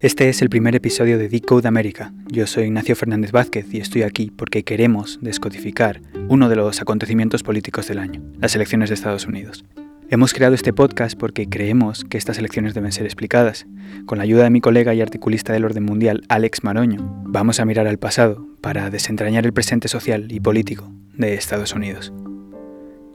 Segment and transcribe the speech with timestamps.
[0.00, 2.12] Este es el primer episodio de Decode América.
[2.28, 7.42] Yo soy Ignacio Fernández Vázquez y estoy aquí porque queremos descodificar uno de los acontecimientos
[7.42, 9.64] políticos del año, las elecciones de Estados Unidos.
[10.08, 13.66] Hemos creado este podcast porque creemos que estas elecciones deben ser explicadas.
[14.06, 17.64] Con la ayuda de mi colega y articulista del orden mundial, Alex Maroño, vamos a
[17.64, 22.12] mirar al pasado para desentrañar el presente social y político de Estados Unidos.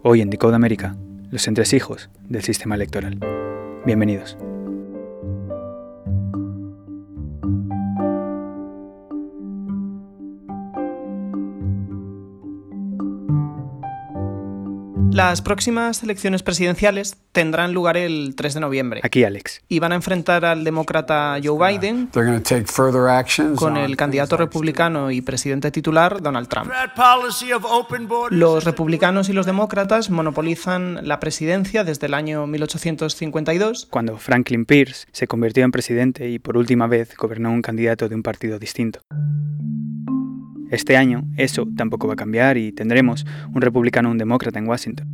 [0.01, 0.97] Hoy en Decode América,
[1.31, 3.21] los entresijos del sistema electoral.
[3.85, 4.37] Bienvenidos.
[15.13, 19.01] Las próximas elecciones presidenciales tendrán lugar el 3 de noviembre.
[19.03, 19.61] Aquí Alex.
[19.69, 22.09] Y van a enfrentar al demócrata Joe Biden
[23.55, 26.71] con el candidato republicano y presidente titular Donald Trump.
[28.31, 35.05] Los republicanos y los demócratas monopolizan la presidencia desde el año 1852, cuando Franklin Pierce
[35.11, 39.01] se convirtió en presidente y por última vez gobernó un candidato de un partido distinto.
[40.73, 44.67] Este año eso tampoco va a cambiar y tendremos un republicano o un demócrata en
[44.67, 45.07] Washington.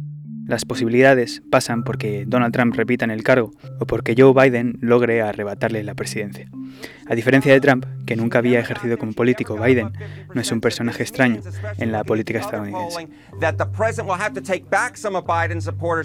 [0.48, 5.22] Las posibilidades pasan porque Donald Trump repita en el cargo o porque Joe Biden logre
[5.22, 6.50] arrebatarle la presidencia.
[7.10, 9.92] A diferencia de Trump, que nunca había ejercido como político, Biden
[10.34, 11.44] no es un personaje extraño
[11.78, 13.08] en la política estadounidense.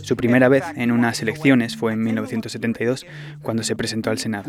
[0.03, 3.07] Su primera vez en unas elecciones fue en 1972,
[3.41, 4.45] cuando se presentó al Senado.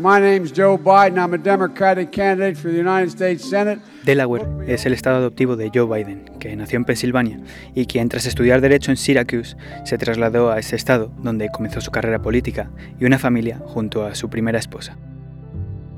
[4.04, 7.40] Delaware es el estado adoptivo de Joe Biden, que nació en Pensilvania
[7.74, 11.90] y quien tras estudiar Derecho en Syracuse se trasladó a ese estado donde comenzó su
[11.90, 12.68] carrera política
[13.00, 14.98] y una familia junto a su primera esposa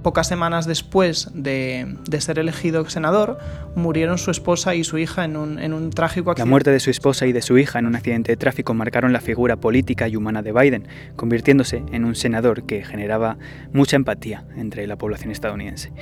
[0.02, 3.38] pocas semanas después de, ser elegido senador,
[3.74, 6.46] murieron su esposa y su hija en un, en un trágico accidente.
[6.46, 9.12] La muerte de su esposa y de su hija en un accidente de tráfico marcaron
[9.12, 13.38] la figura política y humana de Biden, convirtiéndose en un senador que generaba
[13.72, 15.92] mucha empatía entre la población estadounidense.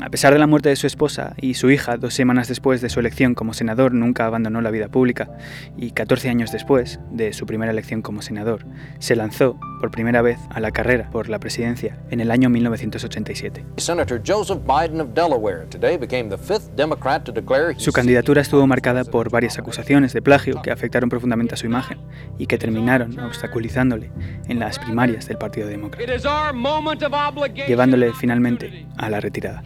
[0.00, 2.88] A pesar de la muerte de su esposa y su hija, dos semanas después de
[2.88, 5.30] su elección como senador, nunca abandonó la vida pública
[5.76, 8.66] y 14 años después de su primera elección como senador,
[8.98, 13.64] se lanzó por primera vez a la carrera por la presidencia en el año 1987.
[17.76, 21.98] Su candidatura estuvo marcada por varias acusaciones de plagio que afectaron profundamente a su imagen
[22.38, 24.10] y que terminaron obstaculizándole
[24.48, 26.04] en las primarias del Partido Demócrata,
[27.66, 29.62] llevándole finalmente a la retirada.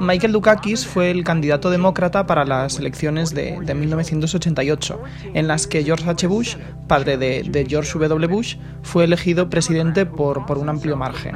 [0.00, 5.02] Michael Dukakis fue el candidato demócrata para las elecciones de, 1988,
[5.34, 6.26] en las que George H.
[6.26, 6.56] Bush,
[6.86, 8.26] padre de, George W.
[8.26, 11.34] Bush, fue elegido presidente por, por un amplio margen.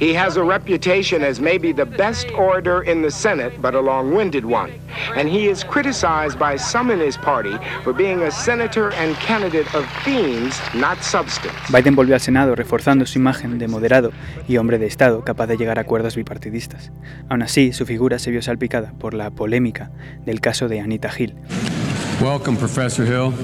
[0.00, 4.46] He has a reputation as maybe the best orator in the Senate, but a long-winded
[4.46, 4.72] one.
[5.14, 7.52] And he is criticized by some in his party
[7.84, 11.52] for being a senator and candidate of themes, not substance.
[11.68, 14.10] Biden volvió al Senado reforzando su imagen de moderado
[14.48, 16.90] y hombre de Estado capaz de llegar a acuerdos bipartidistas.
[17.28, 19.90] Aún así, su figura se vio salpicada por la polémica
[20.24, 21.34] del caso de Anita Hill.
[22.22, 23.34] Welcome, Professor Hill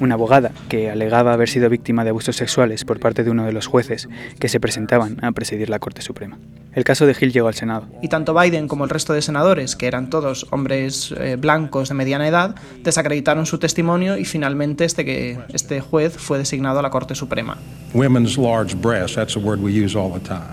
[0.00, 3.52] una abogada que alegaba haber sido víctima de abusos sexuales por parte de uno de
[3.52, 4.08] los jueces
[4.38, 6.38] que se presentaban a presidir la Corte Suprema.
[6.76, 7.86] El caso de Hill llegó al Senado.
[8.02, 11.94] Y tanto Biden como el resto de senadores, que eran todos hombres eh, blancos de
[11.94, 16.90] mediana edad, desacreditaron su testimonio y finalmente este, que, este juez fue designado a la
[16.90, 17.56] Corte Suprema.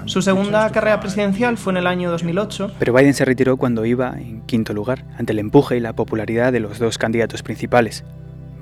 [0.06, 2.72] Su segunda carrera presidencial fue en el año 2008.
[2.80, 6.54] Pero Biden se retiró cuando iba en quinto lugar, ante el empuje y la popularidad
[6.54, 8.06] de los dos candidatos principales,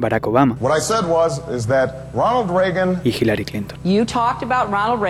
[0.02, 0.58] Barack Obama
[3.04, 3.80] y Hillary Clinton.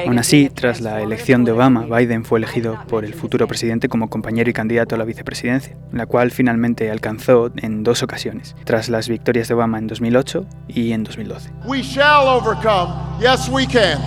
[0.05, 4.09] Aún así, tras la elección de Obama, Biden fue elegido por el futuro presidente como
[4.09, 9.07] compañero y candidato a la vicepresidencia, la cual finalmente alcanzó en dos ocasiones, tras las
[9.07, 11.49] victorias de Obama en 2008 y en 2012.
[11.65, 12.93] We shall overcome.
[13.19, 13.99] Yes, we can.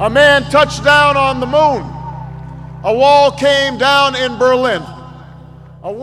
[0.00, 1.82] A man touched down on the moon.
[2.84, 4.80] A wall came down in Berlin.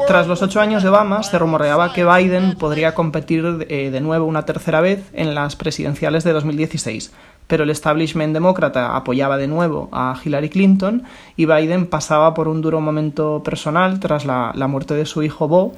[0.07, 4.25] Tras los ocho años de Obama, se rumoreaba que Biden podría competir eh, de nuevo
[4.25, 7.12] una tercera vez en las presidenciales de 2016,
[7.48, 11.03] pero el establishment demócrata apoyaba de nuevo a Hillary Clinton
[11.36, 15.76] y Biden pasaba por un duro momento personal tras la, muerte de su hijo Bo,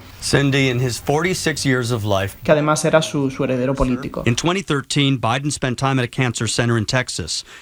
[2.44, 4.24] que además era su, heredero político.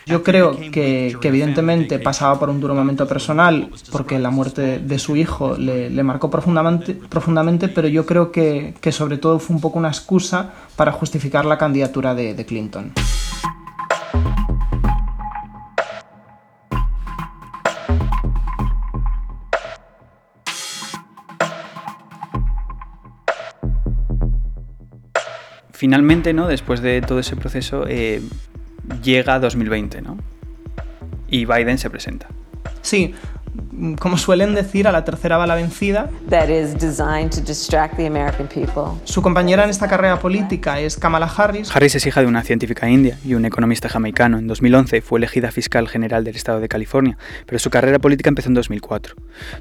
[0.06, 5.16] Yo creo que, evidentemente pasaba por un duro momento personal porque la muerte de su
[5.16, 9.90] hijo le, marcó profundamente, profundamente, pero yo creo que, sobre todo fue un poco una
[9.90, 12.94] excusa para justificar la candidatura de Clinton.
[25.86, 26.48] Finalmente, ¿no?
[26.48, 28.20] después de todo ese proceso, eh,
[29.04, 30.18] llega 2020, ¿no?
[31.28, 32.28] y Biden se presenta.
[32.82, 33.14] Sí,
[34.00, 36.10] como suelen decir, a la tercera va la vencida.
[39.04, 41.76] Su compañera en esta carrera política es Kamala Harris.
[41.76, 44.38] Harris es hija de una científica india y un economista jamaicano.
[44.38, 48.50] En 2011 fue elegida fiscal general del estado de California, pero su carrera política empezó
[48.50, 49.16] en 2004.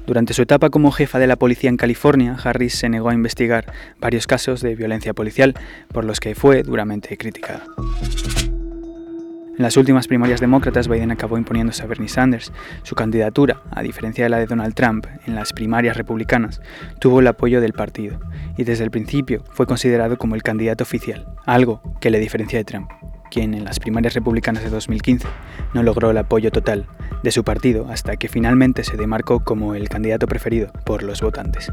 [0.05, 3.71] Durante su etapa como jefa de la policía en California, Harris se negó a investigar
[3.99, 5.55] varios casos de violencia policial,
[5.91, 7.63] por los que fue duramente criticada.
[9.57, 12.51] En las últimas primarias demócratas, Biden acabó imponiéndose a Bernie Sanders.
[12.83, 16.59] Su candidatura, a diferencia de la de Donald Trump en las primarias republicanas,
[16.99, 18.19] tuvo el apoyo del partido
[18.57, 22.65] y desde el principio fue considerado como el candidato oficial, algo que le diferencia de
[22.65, 22.89] Trump,
[23.31, 25.25] quien en las primarias republicanas de 2015
[25.73, 26.85] no logró el apoyo total
[27.23, 31.71] de su partido hasta que finalmente se demarcó como el candidato preferido por los votantes.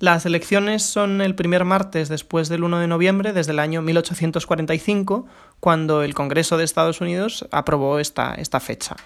[0.00, 5.26] Las elecciones son el primer martes después del 1 de noviembre desde el año 1845,
[5.60, 8.96] cuando el Congreso de Estados Unidos aprobó esta, fecha.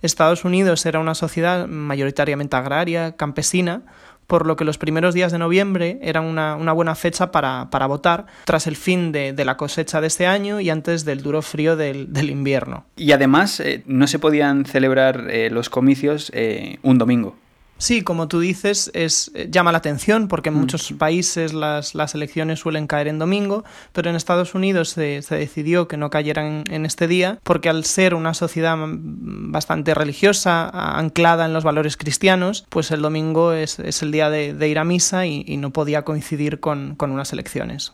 [0.00, 3.82] Estados Unidos era una sociedad mayoritariamente agraria, campesina,
[4.28, 8.68] por lo que los primeros días de noviembre eran una, buena fecha para, votar tras
[8.68, 12.84] el fin de, la cosecha de este año y antes del duro frío del, invierno.
[12.94, 17.34] Y además eh, no se podían celebrar eh, los comicios eh, un domingo.
[17.78, 20.58] Sí, como tú dices, es, eh, llama la atención porque en mm.
[20.58, 25.88] muchos países las, las, elecciones suelen caer en domingo, pero en Estados Unidos se, decidió
[25.88, 31.52] que no cayeran en este día porque al ser una sociedad bastante religiosa, anclada en
[31.52, 35.70] los valores cristianos, pues el domingo es, el día de, ir a misa y, no
[35.70, 37.92] podía coincidir con, con unas elecciones.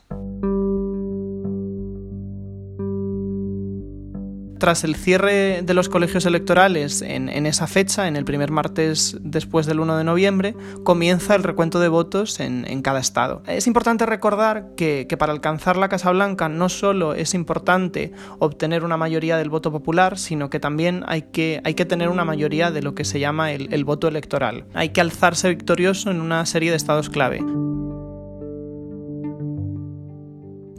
[4.61, 9.65] Tras el cierre de los colegios electorales en, esa fecha, en el primer martes después
[9.65, 13.41] del 1 de noviembre, comienza el recuento de votos en, cada estado.
[13.47, 18.97] Es importante recordar que, para alcanzar la Casa Blanca no solo es importante obtener una
[18.97, 22.83] mayoría del voto popular, sino que también hay que, hay que tener una mayoría de
[22.83, 24.65] lo que se llama el, el voto electoral.
[24.75, 27.41] Hay que alzarse victorioso en una serie de estados clave.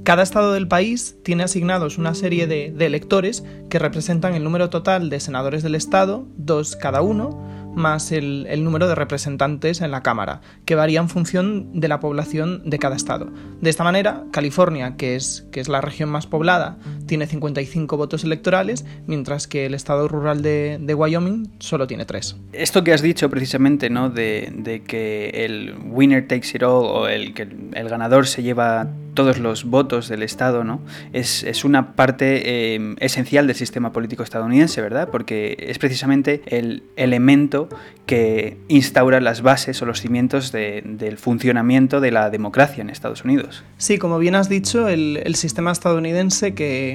[0.04, 5.10] Cada estado del país tiene asignados una serie de, electores que representan el número total
[5.10, 7.31] de senadores del estado, dos cada uno,
[7.76, 12.69] más el, número de representantes en la Cámara, que varía en función de la población
[12.69, 13.31] de cada estado.
[13.60, 18.25] De esta manera, California, que es, que es la región más poblada, tiene 55 votos
[18.25, 22.37] electorales, mientras que el estado rural de, Wyoming solo tiene 3.
[22.52, 24.10] Esto que has dicho precisamente, ¿no?
[24.10, 29.38] De, que el winner takes it all o el que el ganador se lleva todos
[29.38, 30.81] los votos del Estado, ¿no?
[31.12, 35.08] Es, una parte eh, esencial del sistema político estadounidense, ¿verdad?
[35.10, 37.69] Porque es precisamente el elemento
[38.06, 43.62] que instaura las bases o los cimientos del funcionamiento de la democracia en Estados Unidos.
[43.78, 46.91] Sí, como bien has dicho, el, sistema estadounidense que,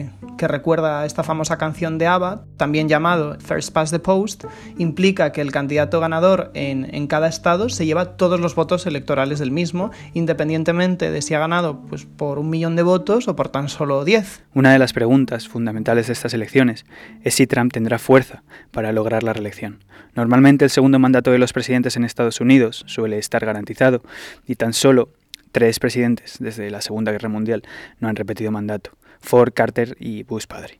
[0.47, 4.45] recuerda a esta famosa canción de ABBA, también llamado First Past the Post,
[4.77, 9.39] implica que el candidato ganador en, en cada estado se lleva todos los votos electorales
[9.39, 13.49] del mismo, independientemente de si ha ganado pues, por un millón de votos o por
[13.49, 14.44] tan solo 10.
[14.53, 16.85] Una de las preguntas fundamentales de estas elecciones
[17.23, 19.83] es si Trump tendrá fuerza para lograr la reelección.
[20.15, 24.01] Normalmente el segundo mandato de los presidentes en Estados Unidos suele estar garantizado
[24.47, 25.09] y tan solo
[25.51, 27.63] tres presidentes desde la Segunda Guerra Mundial
[27.99, 30.80] no han repetido mandato, Ford, Carter y Bush padre.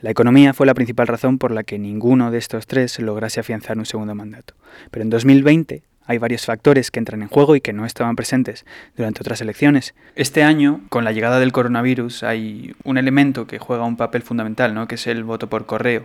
[0.00, 3.78] La economía fue la principal razón por la que ninguno de estos tres lograse afianzar
[3.78, 4.54] un segundo mandato.
[4.90, 8.64] Pero en 2020 hay varios factores que entran en juego y que no estaban presentes
[8.96, 9.94] durante otras elecciones.
[10.16, 14.74] Este año, con la llegada del coronavirus, hay un elemento que juega un papel fundamental,
[14.74, 14.86] ¿no?
[14.86, 16.04] que es el voto por correo.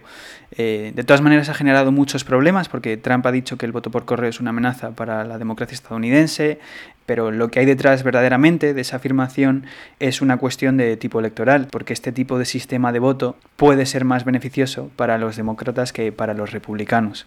[0.58, 3.92] Eh, de todas maneras, ha generado muchos problemas porque Trump ha dicho que el voto
[3.92, 6.60] por correo es una amenaza para la democracia estadounidense,
[7.06, 9.66] pero lo que hay detrás verdaderamente de esa afirmación
[10.00, 14.06] es una cuestión de tipo electoral, porque este tipo de sistema de voto puede ser
[14.06, 17.26] más beneficioso para los demócratas que para los republicanos.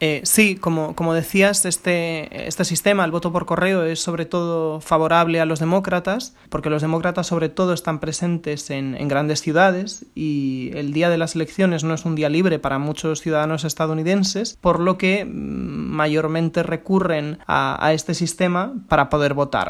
[0.00, 4.80] Eh, sí, como, como decías, este, este sistema, el voto por correo, es sobre todo
[4.80, 10.70] favorable a los demócratas, porque los demócratas sobre todo están presentes en, grandes ciudades y
[10.74, 14.80] el día de las elecciones no es un día libre para muchos ciudadanos estadounidenses, por
[14.80, 19.69] lo que mm, mayormente recurren a este sistema para poder votar.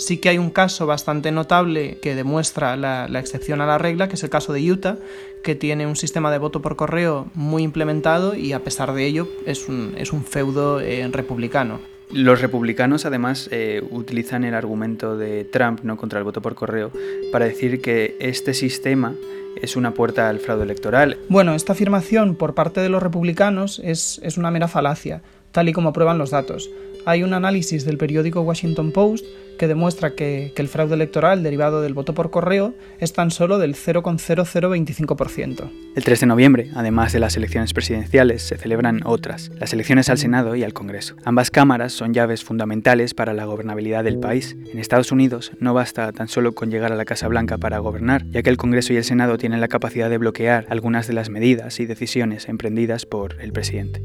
[0.00, 4.14] Sí que hay un caso bastante notable que demuestra la, excepción a la regla, que
[4.14, 4.96] es el caso de Utah,
[5.42, 9.28] que tiene un sistema de voto por correo muy implementado y a pesar de ello
[9.44, 11.80] es un, es un feudo eh, republicano.
[12.12, 15.96] Los republicanos además eh, utilizan el argumento de Trump ¿no?
[15.96, 16.92] contra el voto por correo
[17.32, 19.16] para decir que este sistema
[19.60, 21.18] es una puerta al fraude electoral.
[21.28, 25.72] Bueno, esta afirmación por parte de los republicanos es, es una mera falacia, tal y
[25.72, 26.70] como prueban los datos
[27.08, 29.24] hay un análisis del periódico Washington Post
[29.58, 33.74] que demuestra que, el fraude electoral derivado del voto por correo es tan solo del
[33.74, 35.70] 0,0025%.
[35.94, 40.18] El 3 de noviembre, además de las elecciones presidenciales, se celebran otras, las elecciones al
[40.18, 41.14] Senado y al Congreso.
[41.24, 44.56] Ambas cámaras son llaves fundamentales para la gobernabilidad del país.
[44.72, 48.24] En Estados Unidos no basta tan solo con llegar a la Casa Blanca para gobernar,
[48.30, 51.30] ya que el Congreso y el Senado tienen la capacidad de bloquear algunas de las
[51.30, 54.02] medidas y decisiones emprendidas por el presidente.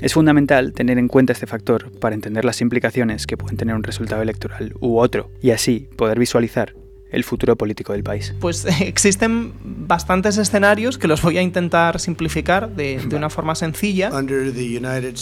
[0.00, 3.82] Es fundamental tener en cuenta este factor para entender las implicaciones que pueden tener un
[3.82, 6.74] resultado electoral u otro y así poder visualizar
[7.10, 8.34] el futuro político del país?
[8.40, 14.10] Pues existen bastantes escenarios que los voy a intentar simplificar de, una forma sencilla.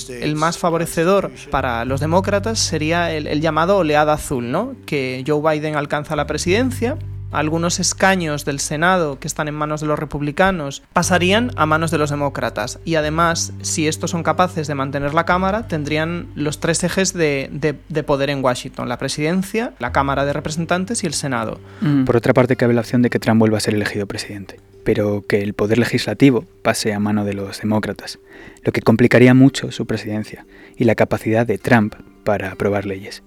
[0.09, 4.75] El más favorecedor para los demócratas sería el, el, llamado oleada azul, ¿no?
[4.85, 6.99] que Joe Biden alcanza la presidencia
[7.33, 11.99] algunos escaños del Senado que están en manos de los republicanos pasarían a manos de
[11.99, 12.79] los demócratas.
[12.85, 17.77] Y además, si estos son capaces de mantener la Cámara, tendrían los tres ejes de,
[18.07, 21.61] poder en Washington, la presidencia, la Cámara de Representantes y el Senado.
[21.81, 22.05] Mm.
[22.05, 25.25] Por otra parte, cabe la opción de que Trump vuelva a ser elegido presidente, pero
[25.27, 28.19] que el poder legislativo pase a mano de los demócratas,
[28.63, 33.23] lo que complicaría mucho su presidencia y la capacidad de Trump para aprobar leyes.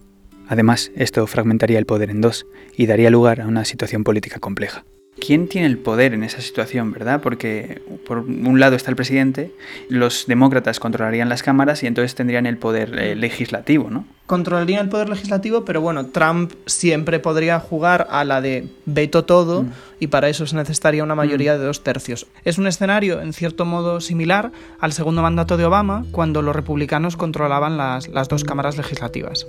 [0.50, 4.84] Además, esto fragmentaría el poder en dos y daría lugar a una situación política compleja.
[5.20, 7.22] ¿Quién tiene el poder en esa situación, verdad?
[7.22, 9.52] Porque por un lado está el presidente,
[9.90, 14.06] los demócratas controlarían las cámaras y entonces tendrían el poder eh, legislativo, ¿no?
[14.26, 19.64] Controlarían el poder legislativo, pero bueno, Trump siempre podría jugar a la de veto todo
[19.64, 19.72] mm.
[20.00, 21.60] y para eso se necesitaría una mayoría mm.
[21.60, 22.28] de dos tercios.
[22.46, 27.18] Es un escenario, en cierto modo, similar al segundo mandato de Obama, cuando los republicanos
[27.18, 29.46] controlaban las dos cámaras legislativas.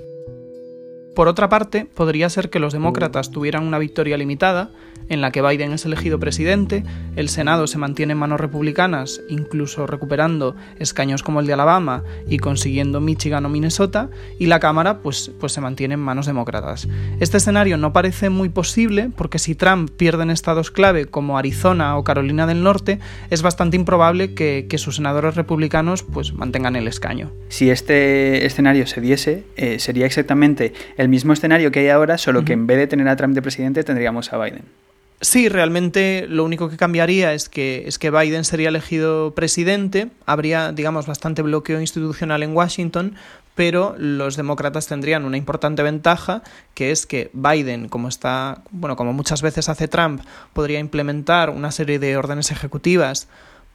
[1.14, 4.70] Por otra parte, podría ser que los demócratas tuvieran una victoria limitada,
[5.10, 6.84] en la que Biden es elegido presidente,
[7.16, 12.38] el Senado se mantiene en manos republicanas, incluso recuperando escaños como el de Alabama y
[12.38, 16.88] consiguiendo Michigan o Minnesota, y la Cámara pues, pues se mantiene en manos demócratas.
[17.18, 21.98] Este escenario no parece muy posible porque si Trump pierde en estados clave como Arizona
[21.98, 23.00] o Carolina del Norte,
[23.30, 27.32] es bastante improbable que, sus senadores republicanos pues mantengan el escaño.
[27.48, 32.44] Si este escenario se diese, eh, sería exactamente el mismo escenario que hay ahora, solo
[32.44, 34.62] que en vez de tener a Trump de presidente tendríamos a Biden.
[35.22, 40.72] Sí, realmente lo único que cambiaría es que, es que Biden sería elegido presidente, habría,
[40.72, 43.16] digamos, bastante bloqueo institucional en Washington,
[43.54, 49.12] pero los demócratas tendrían una importante ventaja, que es que Biden, como está, bueno, como
[49.12, 50.22] muchas veces hace Trump,
[50.54, 53.28] podría implementar una serie de órdenes ejecutivas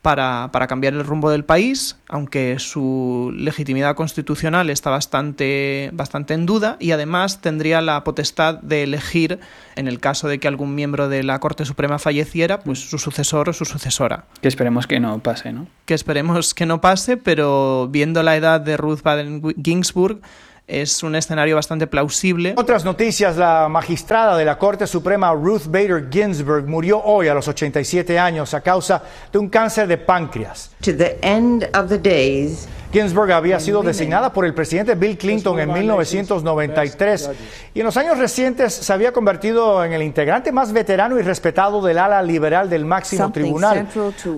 [0.05, 6.45] para, para, cambiar el rumbo del país, aunque su legitimidad constitucional está bastante, bastante en
[6.45, 9.39] duda, y además tendría la potestad de elegir,
[9.75, 13.49] en el caso de que algún miembro de la Corte Suprema falleciera, pues su sucesor
[13.49, 14.25] o su sucesora.
[14.41, 15.65] Que esperemos que no pase, ¿no?
[15.87, 20.21] Que esperemos que no pase, pero viendo la edad de Ruth Baden Ginsburg,
[20.67, 22.53] es un escenario bastante plausible.
[22.57, 27.47] Otras noticias, la magistrada de la Corte Suprema Ruth Bader Ginsburg murió hoy a los
[27.47, 30.71] 87 años a causa de un cáncer de páncreas.
[30.81, 35.59] To the end of the days, Ginsburg había sido designada por el presidente Bill Clinton
[35.59, 37.29] en 1993
[37.73, 41.81] y en los años recientes se había convertido en el integrante más veterano y respetado
[41.81, 43.89] del ala liberal del máximo tribunal,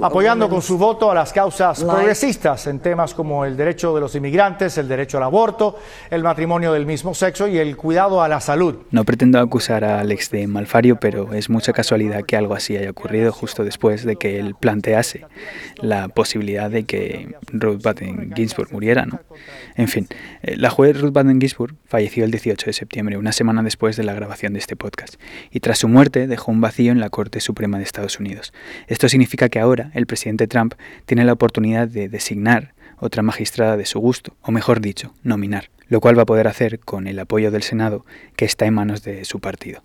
[0.02, 4.16] apoyando con su voto a las causas progresistas en temas como el derecho de los
[4.16, 5.78] inmigrantes, el derecho al aborto,
[6.10, 8.78] el matrimonio del mismo sexo y el cuidado a la salud.
[8.90, 12.90] No pretendo acusar a Alex de malfario, pero es mucha casualidad que algo así haya
[12.90, 15.28] ocurrido justo después de que él plantease
[15.76, 19.20] la posibilidad de que Ruth Bader Ginsburg muriera, ¿no?
[19.75, 20.08] En fin,
[20.42, 24.04] eh, la juez Ruth Baden Ginsburg falleció el 18 de septiembre, una semana después de
[24.04, 25.16] la grabación de este podcast,
[25.51, 28.54] y tras su muerte dejó un vacío en la Corte Suprema de Estados Unidos.
[28.88, 30.74] Esto significa que ahora el presidente Trump
[31.06, 36.01] tiene la oportunidad de designar otra magistrada de su gusto, o mejor dicho, nominar, lo
[36.01, 39.24] cual va a poder hacer con el apoyo del Senado, que está en manos de
[39.25, 39.84] su partido.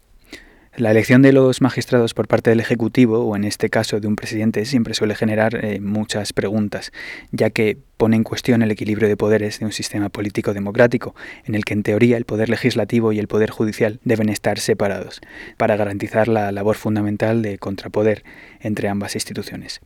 [0.75, 4.17] La elección de los magistrados por parte del Ejecutivo, o en este caso de un
[4.17, 6.93] presidente, siempre suele generar eh, muchas preguntas,
[7.31, 11.15] ya que pone en cuestión el equilibrio de poderes de un sistema político democrático,
[11.45, 15.21] en el que en teoría el poder legislativo y el poder judicial deben estar separados,
[15.59, 18.25] para garantizar la labor fundamental de contrapoder
[18.61, 19.83] entre ambas instituciones.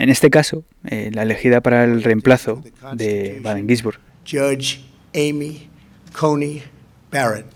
[0.00, 4.80] En este caso, eh, la elegida para el reemplazo de Baden-Ginsburg, Judge
[5.14, 5.70] Amy
[6.12, 6.64] Coney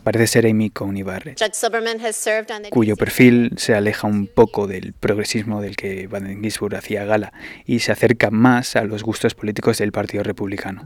[0.03, 1.39] Parece ser Amy Coney Barrett,
[2.71, 7.33] cuyo perfil se aleja un poco del progresismo del que Baden Ginsburg hacía gala
[7.67, 10.83] y se acerca más a los gustos políticos del Partido Republicano.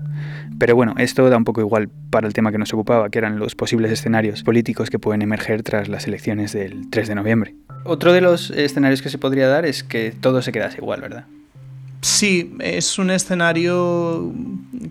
[0.59, 3.39] Pero bueno, esto da un poco igual para el tema que nos ocupaba, que eran
[3.39, 7.55] los posibles escenarios políticos que pueden emerger tras las elecciones del 3 de noviembre.
[7.85, 11.27] Otro de los escenarios que se podría dar es que todo se quedase igual, ¿verdad?
[12.07, 14.33] Sí, es un escenario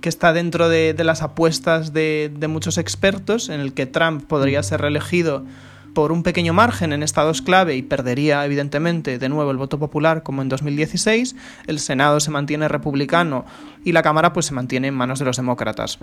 [0.01, 4.81] que está dentro de, las apuestas de, muchos expertos, en el que Trump podría ser
[4.81, 5.45] reelegido
[5.93, 10.24] por un pequeño margen en estados clave y perdería evidentemente de nuevo el voto popular
[10.24, 13.45] como en 2016, el Senado se mantiene republicano
[13.86, 15.98] y la Cámara pues se mantiene en manos de los demócratas.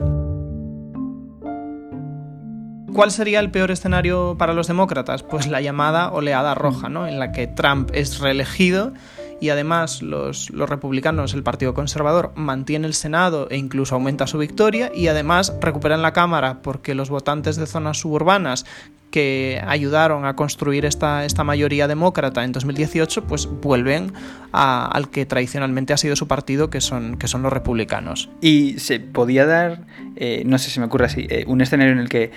[2.95, 5.23] ¿Cuál sería el peor escenario para los demócratas?
[5.23, 7.07] Pues la llamada oleada roja, ¿no?
[7.07, 8.95] en la que Trump es reelegido
[9.43, 14.93] y además los, republicanos, el Partido Conservador, mantiene el Senado e incluso aumenta su victoria
[14.95, 18.65] y además recuperan la Cámara porque los votantes de zonas suburbanas
[19.11, 24.13] que ayudaron a construir esta, esta mayoría demócrata en 2018, pues vuelven
[24.53, 28.31] al que tradicionalmente ha sido su partido, que son, que son los republicanos.
[28.41, 31.99] Y se podía dar, eh, no sé si me ocurre así, eh, un escenario en
[31.99, 32.31] el que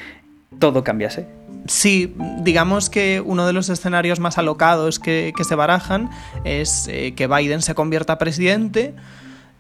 [0.59, 1.27] todo cambiase.
[1.67, 6.09] Sí, digamos que uno de los escenarios más alocados que, se barajan
[6.43, 8.93] es eh, que Biden se convierta presidente,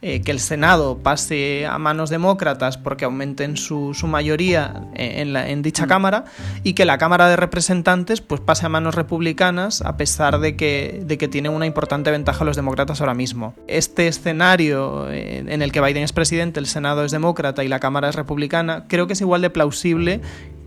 [0.07, 5.89] eh, que el Senado pase a manos demócratas porque aumenten su, mayoría en, dicha mm.
[5.89, 6.25] Cámara
[6.63, 11.01] y que la Cámara de Representantes pues, pase a manos republicanas a pesar de que,
[11.03, 13.55] de que tienen una importante ventaja los demócratas ahora mismo.
[13.67, 17.79] Este escenario eh, en el que Biden es presidente, el Senado es demócrata y la
[17.79, 20.21] Cámara es republicana, creo que es igual de plausible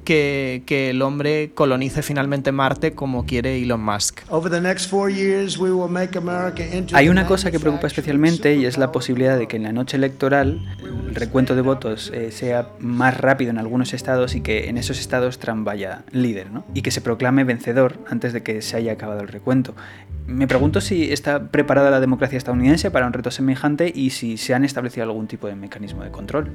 [0.09, 4.21] que, el hombre colonice finalmente Marte como quiere Elon Musk.
[6.95, 9.99] Hay una cosa que preocupa especialmente y es la posibilidad de que en la noche
[9.99, 10.61] electoral
[11.09, 14.99] el recuento de votos eh, sea más rápido en algunos estados y que en esos
[14.99, 16.65] estados Trump vaya líder ¿no?
[16.73, 19.75] y que se proclame vencedor antes de que se haya acabado el recuento.
[20.27, 24.55] Me pregunto si está preparada la democracia estadounidense para un reto semejante y si se
[24.55, 26.51] han establecido algún tipo de mecanismo de control.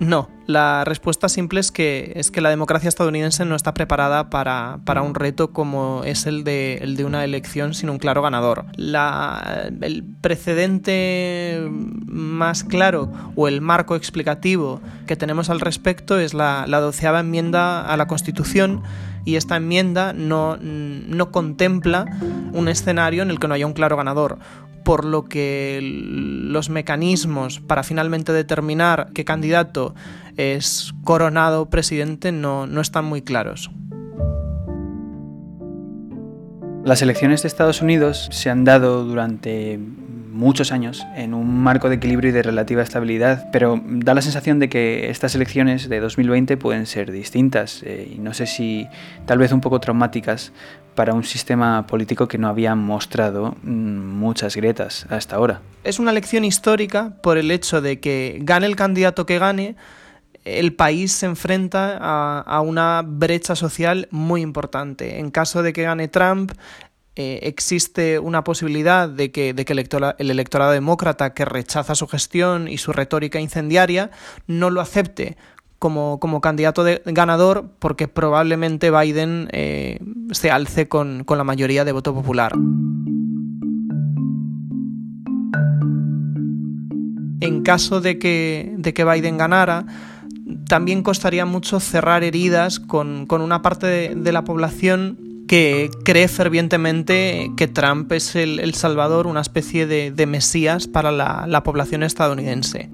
[0.00, 5.02] No, la respuesta simple es que, es que la democracia estadounidense no está preparada para,
[5.02, 8.64] un reto como es el de, el de, una elección sin un claro ganador.
[8.76, 16.66] La, el precedente más claro o el marco explicativo que tenemos al respecto es la
[16.66, 18.82] doceava enmienda a la Constitución
[19.24, 22.06] y esta enmienda no, no contempla
[22.52, 24.38] un escenario en el que no haya un claro ganador
[24.84, 29.94] por lo que los mecanismos para finalmente determinar qué candidato
[30.36, 33.70] es coronado presidente no, no están muy claros.
[36.84, 39.80] Las elecciones de Estados Unidos se han dado durante
[40.34, 44.58] muchos años en un marco de equilibrio y de relativa estabilidad, pero da la sensación
[44.58, 48.86] de que estas elecciones de 2020 pueden ser distintas eh, y no sé si
[49.26, 50.52] tal vez un poco traumáticas
[50.94, 55.62] para un sistema político que no había mostrado mm, muchas grietas hasta ahora.
[55.84, 59.76] Es una elección histórica por el hecho de que gane el candidato que gane,
[60.44, 65.18] el país se enfrenta a, una brecha social muy importante.
[65.18, 66.52] En caso de que gane Trump,
[67.16, 72.92] eh, existe una posibilidad de que, el, electorado demócrata que rechaza su gestión y su
[72.92, 74.10] retórica incendiaria
[74.46, 75.36] no lo acepte
[75.78, 79.98] como, candidato ganador porque probablemente Biden eh,
[80.32, 82.52] se alce con, la mayoría de voto popular.
[87.40, 89.86] En caso de que Biden ganara,
[90.68, 95.18] también costaría mucho cerrar heridas con, una parte de, la población
[95.54, 101.62] que cree fervientemente que Trump es el, salvador, una especie de, mesías para la, la
[101.62, 102.90] población estadounidense.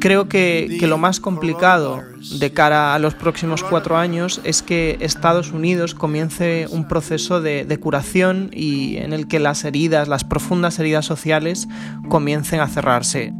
[0.00, 2.02] Creo que, lo más complicado
[2.40, 7.64] de cara a los próximos cuatro años es que Estados Unidos comience un proceso de,
[7.64, 11.68] de, curación y en el que las heridas, las profundas heridas sociales,
[12.08, 13.32] comiencen a cerrarse.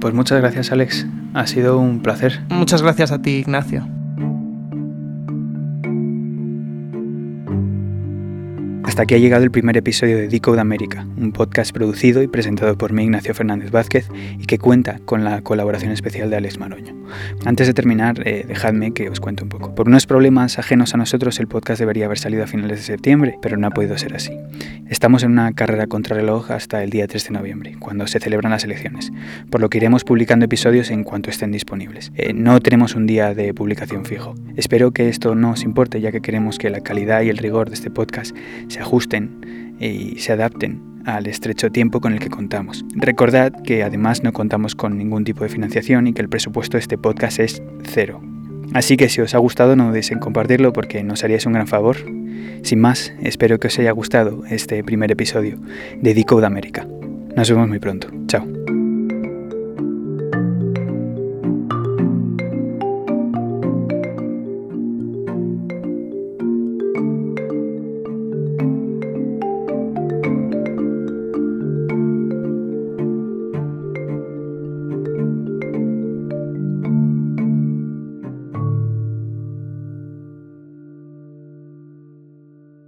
[0.00, 2.40] Pues muchas gracias Alex, ha sido un placer.
[2.48, 3.95] Muchas gracias a ti Ignacio.
[8.96, 12.78] Hasta aquí ha llegado el primer episodio de Decode América, un podcast producido y presentado
[12.78, 16.96] por mí, Ignacio Fernández Vázquez, y que cuenta con la colaboración especial de Alex Maroño.
[17.44, 19.74] Antes de terminar, eh, dejadme que os cuente un poco.
[19.74, 23.36] Por unos problemas ajenos a nosotros, el podcast debería haber salido a finales de septiembre,
[23.42, 24.32] pero no ha podido ser así.
[24.88, 28.52] Estamos en una carrera contra reloj hasta el día 3 de noviembre, cuando se celebran
[28.52, 29.12] las elecciones,
[29.50, 32.12] por lo que iremos publicando episodios en cuanto estén disponibles.
[32.14, 34.34] Eh, no tenemos un día de publicación fijo.
[34.56, 37.68] Espero que esto no os importe, ya que queremos que la calidad y el rigor
[37.68, 38.34] de este podcast
[38.68, 42.84] se ajusten y se adapten al estrecho tiempo con el que contamos.
[42.94, 46.80] Recordad que además no contamos con ningún tipo de financiación y que el presupuesto de
[46.80, 48.20] este podcast es cero.
[48.74, 51.66] Así que si os ha gustado no dudéis en compartirlo porque nos haríais un gran
[51.66, 51.96] favor.
[52.62, 55.58] Sin más, espero que os haya gustado este primer episodio
[56.00, 56.86] de Decode América.
[57.36, 58.08] Nos vemos muy pronto.
[58.26, 58.75] Chao.